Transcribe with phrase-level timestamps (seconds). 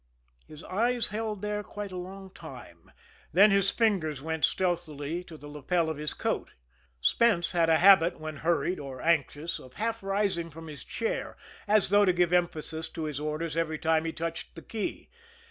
[0.47, 2.91] His eyes held there quite a long time
[3.33, 6.53] then his fingers went stealthily to the lapel of his coat.
[6.99, 11.37] Spence had a habit when hurried or anxious of half rising from his chair,
[11.67, 15.11] as though to give emphasis to his orders every time he touched the key.